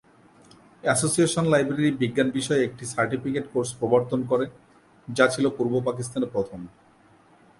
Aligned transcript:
Association 0.83 1.45
library 1.53 1.91
বিজ্ঞান 2.01 2.27
বিষয়ে 2.37 2.65
একটি 2.67 2.83
সার্টিফিকেট 2.93 3.45
কোর্স 3.53 3.69
প্রবর্তন 3.79 4.19
করে, 4.31 4.45
যা 5.07 5.25
ছিল 5.33 5.45
পূর্ব 5.57 5.73
পাকিস্তানে 5.87 6.27
প্রথম। 6.35 6.59